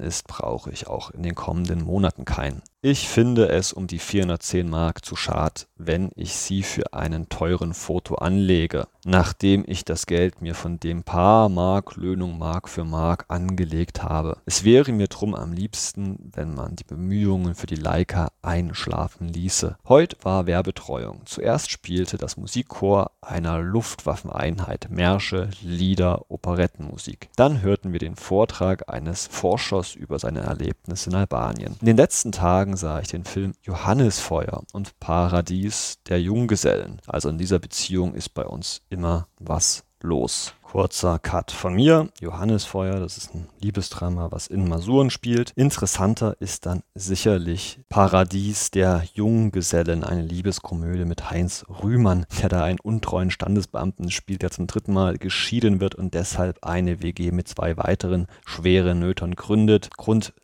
ist, 0.00 0.26
brauche 0.26 0.70
ich 0.70 0.86
auch 0.86 1.10
in 1.10 1.22
den 1.22 1.34
kommenden 1.34 1.82
Monaten 1.82 2.24
keinen. 2.24 2.62
Ich 2.84 3.08
finde 3.08 3.48
es 3.48 3.72
um 3.72 3.86
die 3.86 4.00
410 4.00 4.68
Mark 4.68 5.04
zu 5.04 5.14
schad, 5.14 5.68
wenn 5.76 6.10
ich 6.16 6.34
sie 6.34 6.64
für 6.64 6.92
einen 6.94 7.28
teuren 7.28 7.74
Foto 7.74 8.16
anlege, 8.16 8.88
nachdem 9.04 9.62
ich 9.68 9.84
das 9.84 10.06
Geld 10.06 10.42
mir 10.42 10.56
von 10.56 10.80
dem 10.80 11.04
paar 11.04 11.48
Mark 11.48 11.94
Löhnung 11.94 12.38
Mark 12.38 12.68
für 12.68 12.82
Mark 12.82 13.26
angelegt 13.28 14.02
habe. 14.02 14.38
Es 14.46 14.64
wäre 14.64 14.90
mir 14.90 15.06
drum 15.06 15.36
am 15.36 15.52
liebsten, 15.52 16.32
wenn 16.34 16.54
man 16.54 16.74
die 16.74 16.82
Bemühungen 16.82 17.54
für 17.54 17.68
die 17.68 17.76
Leica 17.76 18.32
einschlafen 18.42 19.28
ließe. 19.28 19.76
Heute 19.86 20.16
war 20.22 20.46
Werbetreuung. 20.46 21.22
Zuerst 21.24 21.70
spielte 21.70 22.18
das 22.18 22.36
Musikchor 22.36 23.12
einer 23.20 23.60
Luftwaffeneinheit 23.60 24.88
Märsche, 24.90 25.50
Lieder, 25.62 26.28
Operettenmusik. 26.30 27.28
Dann 27.36 27.62
hörten 27.62 27.92
wir 27.92 28.00
den 28.00 28.16
Vortrag 28.16 28.92
eines 28.92 29.28
Forschers 29.28 29.94
über 29.94 30.18
seine 30.18 30.40
Erlebnisse 30.40 31.10
in 31.10 31.16
Albanien. 31.16 31.76
In 31.80 31.86
den 31.86 31.96
letzten 31.96 32.32
Tagen 32.32 32.71
Tagen 32.72 32.76
sah 32.76 33.00
ich 33.00 33.08
den 33.08 33.24
Film 33.24 33.52
Johannisfeuer 33.62 34.62
und 34.72 34.98
Paradies 34.98 35.98
der 36.08 36.20
Junggesellen. 36.20 37.00
Also 37.06 37.28
in 37.28 37.38
dieser 37.38 37.58
Beziehung 37.58 38.14
ist 38.14 38.30
bei 38.30 38.44
uns 38.44 38.80
immer 38.88 39.26
was 39.38 39.84
los. 40.00 40.54
Kurzer 40.62 41.18
Cut 41.18 41.50
von 41.50 41.74
mir. 41.74 42.08
Johannesfeuer, 42.18 42.98
das 42.98 43.18
ist 43.18 43.34
ein 43.34 43.46
Liebesdrama, 43.60 44.32
was 44.32 44.46
in 44.46 44.66
Masuren 44.66 45.10
spielt. 45.10 45.52
Interessanter 45.54 46.34
ist 46.40 46.64
dann 46.64 46.82
sicherlich 46.94 47.78
Paradies 47.90 48.70
der 48.70 49.04
Junggesellen, 49.12 50.02
eine 50.02 50.22
Liebeskomödie 50.22 51.04
mit 51.04 51.30
Heinz 51.30 51.66
Rühmann, 51.68 52.24
der 52.40 52.48
da 52.48 52.64
einen 52.64 52.80
untreuen 52.80 53.30
Standesbeamten 53.30 54.10
spielt, 54.10 54.40
der 54.40 54.50
zum 54.50 54.66
dritten 54.66 54.94
Mal 54.94 55.18
geschieden 55.18 55.78
wird 55.80 55.94
und 55.94 56.14
deshalb 56.14 56.64
eine 56.64 57.02
WG 57.02 57.32
mit 57.32 57.48
zwei 57.48 57.76
weiteren 57.76 58.26
schweren 58.46 58.98
Nötern 58.98 59.34
gründet. 59.34 59.90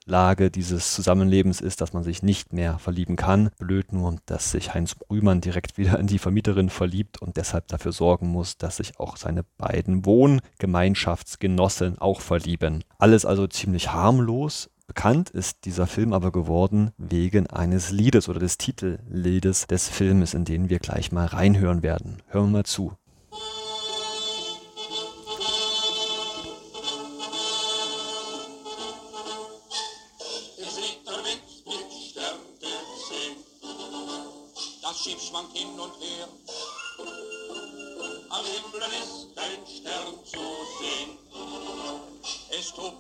Grundlage 0.08 0.50
dieses 0.50 0.94
Zusammenlebens 0.94 1.60
ist, 1.60 1.82
dass 1.82 1.92
man 1.92 2.02
sich 2.02 2.22
nicht 2.22 2.54
mehr 2.54 2.78
verlieben 2.78 3.16
kann. 3.16 3.50
Blöd 3.58 3.92
nur, 3.92 4.16
dass 4.24 4.52
sich 4.52 4.72
Heinz 4.72 4.96
Rühmann 5.10 5.42
direkt 5.42 5.76
wieder 5.76 5.98
in 5.98 6.06
die 6.06 6.18
Vermieterin 6.18 6.70
verliebt 6.70 7.20
und 7.20 7.36
deshalb 7.36 7.68
dafür 7.68 7.92
sorgen 7.92 8.28
muss, 8.28 8.56
dass 8.56 8.78
sich 8.78 8.98
auch 8.98 9.18
seine 9.18 9.44
beiden 9.58 10.06
Wohngemeinschaftsgenossen 10.06 11.98
auch 11.98 12.22
verlieben. 12.22 12.84
Alles 12.98 13.26
also 13.26 13.46
ziemlich 13.48 13.92
harmlos. 13.92 14.70
Bekannt 14.86 15.28
ist 15.28 15.66
dieser 15.66 15.86
Film 15.86 16.14
aber 16.14 16.32
geworden 16.32 16.92
wegen 16.96 17.46
eines 17.48 17.90
Liedes 17.90 18.30
oder 18.30 18.40
des 18.40 18.56
Titelliedes 18.56 19.66
des 19.66 19.90
Filmes, 19.90 20.32
in 20.32 20.46
den 20.46 20.70
wir 20.70 20.78
gleich 20.78 21.12
mal 21.12 21.26
reinhören 21.26 21.82
werden. 21.82 22.22
Hören 22.28 22.46
wir 22.46 22.52
mal 22.60 22.64
zu. 22.64 22.94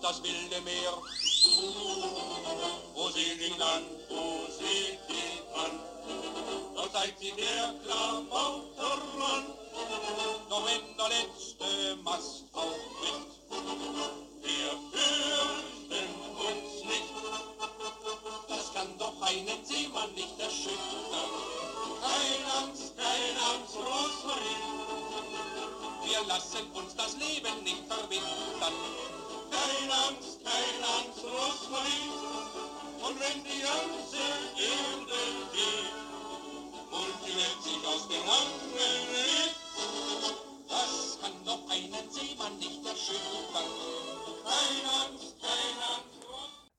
Das 0.08 0.22
wilde 0.22 0.60
Meer. 0.62 0.94
Wo 2.94 3.08
sie 3.10 3.32
ihn 3.46 3.60
an, 3.60 3.82
wo 4.08 4.46
sie 4.58 4.96
ihn 5.12 5.44
an? 5.54 5.72
Dort 6.74 6.92
seid 6.92 7.14
sie 7.20 7.32
der 7.32 7.74
Klamautermann. 7.84 9.46
Doch 10.48 10.66
wenn 10.66 10.96
der 10.96 11.08
letzte 11.08 11.96
Mast 12.02 12.47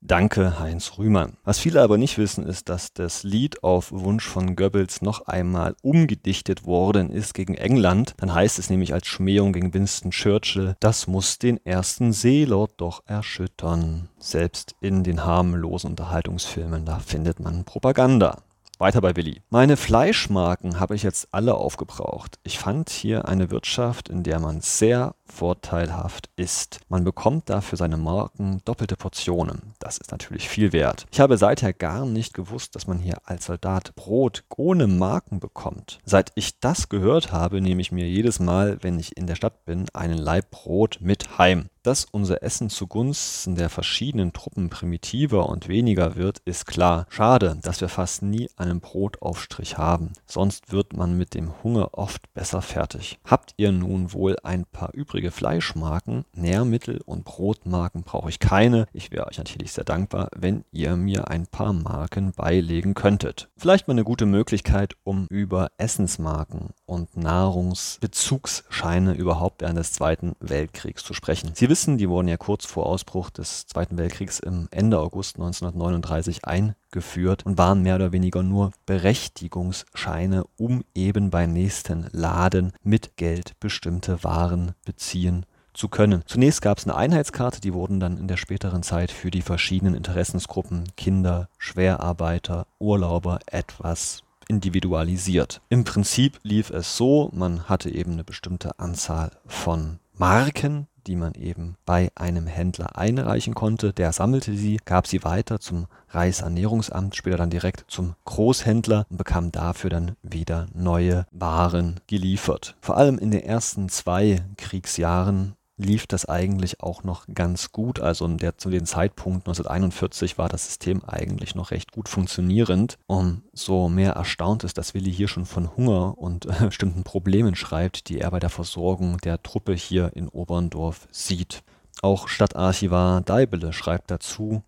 Danke, 0.09 0.57
Heinz 0.57 0.93
Rühmann. 0.97 1.37
Was 1.43 1.59
viele 1.59 1.83
aber 1.83 1.99
nicht 1.99 2.17
wissen, 2.17 2.43
ist, 2.43 2.67
dass 2.67 2.93
das 2.93 3.21
Lied 3.21 3.63
auf 3.63 3.91
Wunsch 3.91 4.27
von 4.27 4.55
Goebbels 4.55 5.03
noch 5.03 5.27
einmal 5.27 5.75
umgedichtet 5.83 6.65
worden 6.65 7.11
ist 7.11 7.35
gegen 7.35 7.53
England. 7.53 8.15
Dann 8.17 8.33
heißt 8.33 8.57
es 8.57 8.71
nämlich 8.71 8.91
als 8.91 9.05
Schmähung 9.05 9.53
gegen 9.53 9.71
Winston 9.71 10.09
Churchill, 10.09 10.75
das 10.79 11.05
muss 11.05 11.37
den 11.37 11.63
ersten 11.63 12.11
Seelord 12.11 12.71
doch 12.77 13.03
erschüttern. 13.05 14.09
Selbst 14.17 14.73
in 14.81 15.03
den 15.03 15.25
harmlosen 15.25 15.91
Unterhaltungsfilmen, 15.91 16.85
da 16.85 16.97
findet 16.97 17.39
man 17.39 17.63
Propaganda. 17.63 18.39
Weiter 18.79 19.01
bei 19.01 19.15
Willi. 19.15 19.41
Meine 19.49 19.75
Fleischmarken 19.75 20.79
habe 20.79 20.95
ich 20.95 21.03
jetzt 21.03 21.27
alle 21.33 21.53
aufgebraucht. 21.53 22.39
Ich 22.43 22.57
fand 22.57 22.89
hier 22.89 23.27
eine 23.27 23.51
Wirtschaft, 23.51 24.07
in 24.07 24.23
der 24.23 24.39
man 24.39 24.61
sehr 24.61 25.15
vorteilhaft 25.31 26.29
isst. 26.36 26.79
Man 26.89 27.03
bekommt 27.03 27.50
dafür 27.50 27.77
seine 27.77 27.98
Marken 27.98 28.62
doppelte 28.65 28.95
Portionen. 28.95 29.74
Das 29.79 29.98
ist 29.98 30.12
natürlich 30.12 30.50
viel 30.50 30.74
wert. 30.74 31.05
Ich 31.12 31.19
habe 31.19 31.38
seither 31.38 31.74
gar 31.74 32.05
nicht 32.05 32.33
gewusst, 32.33 32.75
dass 32.75 32.88
man 32.88 33.00
hier 33.00 33.17
als 33.25 33.45
Soldat 33.45 33.95
Brot 33.95 34.43
ohne 34.57 34.88
Marken 34.88 35.39
bekommt. 35.39 36.00
Seit 36.03 36.31
ich 36.36 36.59
das 36.59 36.89
gehört 36.89 37.31
habe, 37.31 37.62
nehme 37.62 37.81
ich 37.81 37.91
mir 37.91 38.07
jedes 38.07 38.39
Mal, 38.39 38.77
wenn 38.81 39.00
ich 39.00 39.17
in 39.17 39.25
der 39.25 39.36
Stadt 39.36 39.65
bin, 39.65 39.86
einen 39.93 40.17
Laib 40.17 40.51
Brot 40.51 41.00
mit 41.01 41.38
heim. 41.38 41.69
Dass 41.81 42.05
unser 42.05 42.43
Essen 42.43 42.69
zugunsten 42.69 43.55
der 43.55 43.69
verschiedenen 43.69 44.33
Truppen 44.33 44.69
primitiver 44.69 45.48
und 45.48 45.69
weniger 45.69 46.17
wird, 46.17 46.39
ist 46.43 46.65
klar. 46.65 47.05
Schade, 47.09 47.57
dass 47.62 47.79
wir 47.79 47.88
fast 47.88 48.21
nie 48.21 48.50
einen 48.57 48.81
Brotaufstrich 48.81 49.77
haben. 49.77 50.12
Sonst 50.25 50.74
wird 50.74 50.95
man 50.95 51.17
mit 51.17 51.33
dem 51.33 51.63
Hunger 51.63 51.89
oft 51.93 52.33
besser 52.33 52.62
fertig. 52.62 53.17
Habt 53.24 53.53
ihr 53.55 53.71
nun 53.71 54.12
wohl 54.12 54.36
ein 54.43 54.65
paar 54.65 54.93
übrige 55.19 55.31
Fleischmarken, 55.31 56.23
Nährmittel 56.33 57.01
und 57.05 57.25
Brotmarken 57.25 58.03
brauche 58.03 58.29
ich 58.29 58.39
keine. 58.39 58.88
Ich 58.93 59.11
wäre 59.11 59.27
euch 59.27 59.38
natürlich 59.38 59.73
sehr 59.73 59.83
dankbar, 59.83 60.29
wenn 60.33 60.63
ihr 60.71 60.95
mir 60.95 61.27
ein 61.27 61.45
paar 61.45 61.73
Marken 61.73 62.31
beilegen 62.31 62.93
könntet. 62.93 63.49
Vielleicht 63.57 63.89
mal 63.89 63.95
eine 63.95 64.05
gute 64.05 64.25
Möglichkeit, 64.25 64.93
um 65.03 65.27
über 65.29 65.71
Essensmarken 65.77 66.69
und 66.85 67.17
Nahrungsbezugsscheine 67.17 69.13
überhaupt 69.13 69.61
während 69.61 69.77
des 69.77 69.91
Zweiten 69.91 70.38
Weltkriegs 70.39 71.03
zu 71.03 71.13
sprechen. 71.13 71.51
Sie 71.53 71.67
wissen, 71.67 71.97
die 71.97 72.07
wurden 72.07 72.29
ja 72.29 72.38
kurz 72.38 72.65
vor 72.65 72.85
Ausbruch 72.85 73.29
des 73.29 73.67
Zweiten 73.67 73.97
Weltkriegs 73.97 74.39
im 74.39 74.69
Ende 74.71 74.99
August 74.99 75.35
1939 75.35 76.45
eingeführt 76.89 77.46
und 77.46 77.58
waren 77.58 77.81
mehr 77.81 77.96
oder 77.96 78.12
weniger 78.12 78.43
nur 78.43 78.72
Berechtigungsscheine, 78.86 80.43
um 80.58 80.84
eben 80.96 81.29
beim 81.29 81.53
nächsten 81.53 82.08
Laden 82.12 82.74
mit 82.84 83.17
Geld 83.17 83.53
bestimmte 83.60 84.24
Waren 84.24 84.74
beziehen 84.86 85.46
zu 85.74 85.88
können. 85.88 86.24
Zunächst 86.25 86.62
gab 86.62 86.77
es 86.77 86.86
eine 86.86 86.96
Einheitskarte, 86.96 87.62
die 87.62 87.74
wurden 87.74 88.00
dann 88.00 88.17
in 88.17 88.27
der 88.27 88.38
späteren 88.38 88.84
Zeit 88.84 89.12
für 89.12 89.31
die 89.31 89.41
verschiedenen 89.41 89.93
Interessensgruppen 89.93 90.86
Kinder, 90.98 91.48
Schwerarbeiter, 91.58 92.65
Urlauber 92.79 93.39
etwas 93.46 94.24
individualisiert. 94.48 95.61
Im 95.70 95.83
Prinzip 95.83 96.40
lief 96.42 96.72
es 96.72 96.98
so, 96.98 97.29
man 97.33 97.70
hatte 97.70 97.92
eben 97.92 98.13
eine 98.13 98.24
bestimmte 98.24 98.79
Anzahl 98.79 99.31
von 99.46 100.00
Marken, 100.18 100.87
die 101.09 101.15
man 101.15 101.33
eben 101.33 101.75
bei 101.85 102.11
einem 102.13 102.45
Händler 102.45 102.95
einreichen 102.95 103.55
konnte. 103.55 103.93
Der 103.93 104.13
sammelte 104.13 104.55
sie, 104.55 104.79
gab 104.85 105.07
sie 105.07 105.24
weiter 105.24 105.59
zum 105.59 105.87
Reichsernährungsamt, 106.09 107.15
später 107.15 107.37
dann 107.37 107.50
direkt 107.50 107.85
zum 107.87 108.13
Großhändler 108.25 109.07
und 109.09 109.17
bekam 109.17 109.51
dafür 109.51 109.89
dann 109.89 110.15
wieder 110.22 110.67
neue 110.74 111.25
Waren 111.31 112.00
geliefert. 112.05 112.75
Vor 112.79 112.98
allem 112.98 113.17
in 113.17 113.31
den 113.31 113.41
ersten 113.41 113.89
zwei 113.89 114.43
Kriegsjahren 114.57 115.55
lief 115.79 116.05
das 116.05 116.27
eigentlich 116.27 116.81
auch 116.81 117.03
noch 117.03 117.25
ganz 117.33 117.72
gut. 117.72 118.00
Also 118.00 118.27
der, 118.27 118.57
zu 118.57 118.70
dem 118.70 118.85
Zeitpunkt 118.85 119.48
1941 119.48 120.37
war 120.37 120.50
das 120.50 120.65
System 120.65 121.03
eigentlich 121.05 121.55
noch 121.55 121.72
recht 121.72 121.92
gut 121.92 122.09
funktionierend. 122.09 122.98
Umso 123.07 123.89
mehr 123.89 124.13
erstaunt 124.13 124.63
ist, 124.63 124.77
dass 124.77 124.94
Willi 124.94 125.11
hier 125.11 125.29
schon 125.29 125.46
von 125.46 125.75
Hunger 125.75 126.18
und 126.18 126.46
äh, 126.46 126.65
bestimmten 126.65 127.03
Problemen 127.03 127.55
schreibt, 127.55 128.09
die 128.09 128.20
er 128.20 128.29
bei 128.29 128.39
der 128.39 128.50
Versorgung 128.50 129.18
der 129.20 129.42
Truppe 129.42 129.74
hier 129.74 130.11
in 130.15 130.27
Oberndorf 130.27 131.07
sieht. 131.11 131.63
Auch 132.01 132.27
Stadtarchivar 132.27 133.22
Deibele 133.22 133.74
schreibt 133.74 134.11
dazu, 134.11 134.63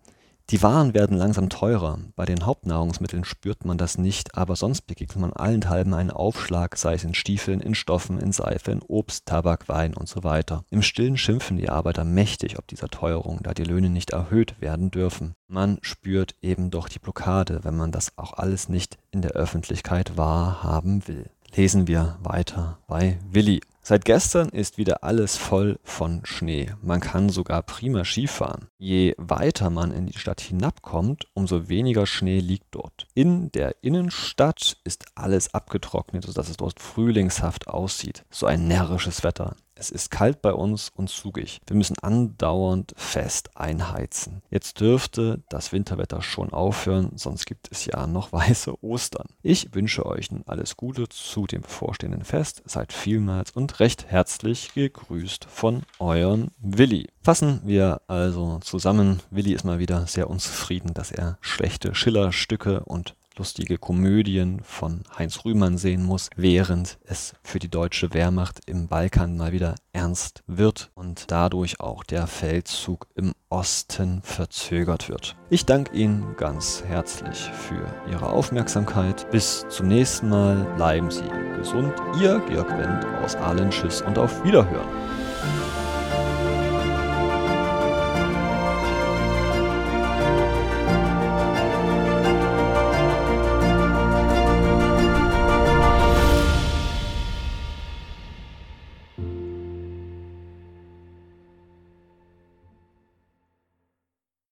die 0.50 0.62
Waren 0.62 0.92
werden 0.92 1.16
langsam 1.16 1.48
teurer. 1.48 1.98
Bei 2.14 2.24
den 2.24 2.44
Hauptnahrungsmitteln 2.44 3.24
spürt 3.24 3.64
man 3.64 3.78
das 3.78 3.96
nicht, 3.96 4.36
aber 4.36 4.56
sonst 4.56 4.82
begegnet 4.82 5.18
man 5.18 5.32
allenthalben 5.32 5.94
einen 5.94 6.10
Aufschlag, 6.10 6.76
sei 6.76 6.94
es 6.94 7.04
in 7.04 7.14
Stiefeln, 7.14 7.60
in 7.60 7.74
Stoffen, 7.74 8.18
in 8.18 8.32
Seife, 8.32 8.70
in 8.72 8.82
Obst, 8.82 9.26
Tabak, 9.26 9.68
Wein 9.68 9.94
und 9.94 10.08
so 10.08 10.24
weiter. 10.24 10.64
Im 10.70 10.82
Stillen 10.82 11.16
schimpfen 11.16 11.56
die 11.56 11.70
Arbeiter 11.70 12.04
mächtig 12.04 12.58
ob 12.58 12.66
dieser 12.66 12.88
Teuerung, 12.88 13.40
da 13.42 13.54
die 13.54 13.64
Löhne 13.64 13.88
nicht 13.88 14.10
erhöht 14.10 14.60
werden 14.60 14.90
dürfen. 14.90 15.34
Man 15.48 15.78
spürt 15.80 16.34
eben 16.42 16.70
doch 16.70 16.88
die 16.88 16.98
Blockade, 16.98 17.60
wenn 17.62 17.76
man 17.76 17.92
das 17.92 18.18
auch 18.18 18.34
alles 18.34 18.68
nicht 18.68 18.98
in 19.10 19.22
der 19.22 19.32
Öffentlichkeit 19.32 20.16
wahrhaben 20.16 21.06
will. 21.08 21.30
Lesen 21.54 21.86
wir 21.86 22.18
weiter 22.22 22.78
bei 22.86 23.18
Willi. 23.30 23.60
Seit 23.84 24.04
gestern 24.04 24.48
ist 24.50 24.78
wieder 24.78 25.02
alles 25.02 25.36
voll 25.36 25.80
von 25.82 26.20
Schnee. 26.24 26.72
Man 26.82 27.00
kann 27.00 27.30
sogar 27.30 27.64
prima 27.64 28.04
Skifahren. 28.04 28.68
Je 28.78 29.16
weiter 29.18 29.70
man 29.70 29.90
in 29.90 30.06
die 30.06 30.16
Stadt 30.16 30.40
hinabkommt, 30.40 31.26
umso 31.34 31.68
weniger 31.68 32.06
Schnee 32.06 32.38
liegt 32.38 32.66
dort. 32.70 33.08
In 33.14 33.50
der 33.50 33.74
Innenstadt 33.82 34.76
ist 34.84 35.06
alles 35.16 35.52
abgetrocknet, 35.52 36.24
sodass 36.24 36.48
es 36.48 36.58
dort 36.58 36.78
frühlingshaft 36.78 37.66
aussieht. 37.66 38.24
So 38.30 38.46
ein 38.46 38.68
närrisches 38.68 39.24
Wetter. 39.24 39.56
Es 39.74 39.90
ist 39.90 40.10
kalt 40.10 40.42
bei 40.42 40.52
uns 40.52 40.90
und 40.94 41.08
zugig. 41.08 41.60
Wir 41.66 41.76
müssen 41.76 41.98
andauernd 42.00 42.92
fest 42.96 43.56
einheizen. 43.56 44.42
Jetzt 44.50 44.80
dürfte 44.80 45.42
das 45.48 45.72
Winterwetter 45.72 46.22
schon 46.22 46.52
aufhören, 46.52 47.12
sonst 47.16 47.46
gibt 47.46 47.68
es 47.70 47.86
ja 47.86 48.06
noch 48.06 48.32
weiße 48.32 48.82
Ostern. 48.84 49.28
Ich 49.42 49.74
wünsche 49.74 50.06
euch 50.06 50.30
nun 50.30 50.44
alles 50.46 50.76
Gute 50.76 51.08
zu 51.08 51.46
dem 51.46 51.62
bevorstehenden 51.62 52.24
Fest. 52.24 52.62
Seid 52.66 52.92
vielmals 52.92 53.50
und 53.52 53.80
recht 53.80 54.06
herzlich 54.06 54.74
gegrüßt 54.74 55.46
von 55.46 55.82
euren 55.98 56.50
Willi. 56.58 57.08
Fassen 57.22 57.60
wir 57.64 58.02
also 58.08 58.58
zusammen. 58.60 59.20
Willi 59.30 59.52
ist 59.52 59.64
mal 59.64 59.78
wieder 59.78 60.06
sehr 60.06 60.28
unzufrieden, 60.28 60.94
dass 60.94 61.12
er 61.12 61.38
schlechte 61.40 61.94
Schillerstücke 61.94 62.80
und 62.84 63.14
lustige 63.38 63.78
Komödien 63.78 64.60
von 64.62 65.02
Heinz 65.18 65.44
Rühmann 65.44 65.78
sehen 65.78 66.02
muss, 66.02 66.30
während 66.36 66.98
es 67.04 67.34
für 67.42 67.58
die 67.58 67.70
deutsche 67.70 68.12
Wehrmacht 68.14 68.60
im 68.66 68.88
Balkan 68.88 69.36
mal 69.36 69.52
wieder 69.52 69.74
ernst 69.92 70.42
wird 70.46 70.90
und 70.94 71.30
dadurch 71.30 71.80
auch 71.80 72.04
der 72.04 72.26
Feldzug 72.26 73.06
im 73.14 73.32
Osten 73.48 74.22
verzögert 74.22 75.08
wird. 75.08 75.36
Ich 75.50 75.66
danke 75.66 75.94
Ihnen 75.94 76.36
ganz 76.36 76.82
herzlich 76.86 77.38
für 77.38 77.86
Ihre 78.10 78.30
Aufmerksamkeit. 78.30 79.30
Bis 79.30 79.66
zum 79.68 79.88
nächsten 79.88 80.28
Mal. 80.28 80.64
Bleiben 80.76 81.10
Sie 81.10 81.28
gesund. 81.56 81.92
Ihr 82.20 82.40
Georg 82.48 82.70
Wendt 82.70 83.04
aus 83.22 83.36
Ahlen. 83.36 83.70
Tschüss 83.70 84.02
und 84.02 84.18
auf 84.18 84.42
Wiederhören. 84.44 84.88